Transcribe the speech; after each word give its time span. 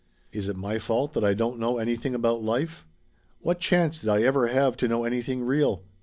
Is 0.31 0.49
it 0.49 0.55
my 0.55 0.79
fault 0.79 1.13
that 1.13 1.23
I 1.23 1.35
don't 1.35 1.59
know 1.59 1.77
anything 1.77 2.15
about 2.15 2.41
life? 2.41 2.87
What 3.39 3.59
chance 3.59 3.99
did 4.01 4.09
I 4.09 4.23
ever 4.23 4.47
have 4.47 4.75
to 4.77 4.87
know 4.87 5.03
anything 5.03 5.43
real? 5.45 5.83